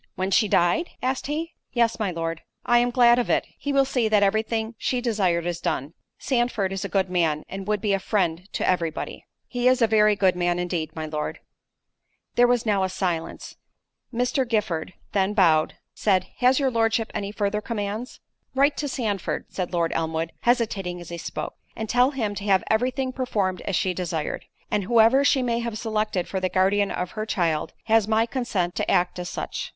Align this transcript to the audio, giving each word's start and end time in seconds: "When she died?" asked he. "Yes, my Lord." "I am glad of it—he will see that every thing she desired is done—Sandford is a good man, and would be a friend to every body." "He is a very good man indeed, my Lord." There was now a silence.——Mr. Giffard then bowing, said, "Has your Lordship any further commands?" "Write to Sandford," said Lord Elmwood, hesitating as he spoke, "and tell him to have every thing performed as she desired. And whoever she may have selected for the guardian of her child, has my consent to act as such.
"When 0.15 0.31
she 0.31 0.47
died?" 0.47 0.89
asked 1.03 1.27
he. 1.27 1.53
"Yes, 1.73 1.99
my 1.99 2.09
Lord." 2.09 2.41
"I 2.65 2.79
am 2.79 2.89
glad 2.89 3.19
of 3.19 3.29
it—he 3.29 3.71
will 3.71 3.85
see 3.85 4.07
that 4.07 4.23
every 4.23 4.41
thing 4.41 4.73
she 4.79 4.99
desired 4.99 5.45
is 5.45 5.59
done—Sandford 5.61 6.73
is 6.73 6.83
a 6.83 6.89
good 6.89 7.07
man, 7.07 7.45
and 7.47 7.67
would 7.67 7.81
be 7.81 7.93
a 7.93 7.99
friend 7.99 8.49
to 8.53 8.67
every 8.67 8.89
body." 8.89 9.27
"He 9.45 9.67
is 9.67 9.79
a 9.79 9.85
very 9.85 10.15
good 10.15 10.35
man 10.35 10.57
indeed, 10.57 10.95
my 10.95 11.05
Lord." 11.05 11.39
There 12.33 12.47
was 12.47 12.65
now 12.65 12.81
a 12.83 12.89
silence.——Mr. 12.89 14.47
Giffard 14.49 14.93
then 15.11 15.35
bowing, 15.35 15.73
said, 15.93 16.25
"Has 16.39 16.59
your 16.59 16.71
Lordship 16.71 17.11
any 17.13 17.31
further 17.31 17.61
commands?" 17.61 18.21
"Write 18.55 18.77
to 18.77 18.87
Sandford," 18.87 19.45
said 19.53 19.71
Lord 19.71 19.93
Elmwood, 19.93 20.31
hesitating 20.39 20.99
as 20.99 21.09
he 21.09 21.19
spoke, 21.19 21.53
"and 21.75 21.87
tell 21.87 22.09
him 22.09 22.33
to 22.33 22.45
have 22.45 22.63
every 22.71 22.89
thing 22.89 23.11
performed 23.13 23.61
as 23.65 23.75
she 23.75 23.93
desired. 23.93 24.45
And 24.71 24.85
whoever 24.85 25.23
she 25.23 25.43
may 25.43 25.59
have 25.59 25.77
selected 25.77 26.27
for 26.27 26.39
the 26.39 26.49
guardian 26.49 26.89
of 26.89 27.11
her 27.11 27.27
child, 27.27 27.73
has 27.83 28.07
my 28.07 28.25
consent 28.25 28.73
to 28.77 28.89
act 28.89 29.19
as 29.19 29.29
such. 29.29 29.69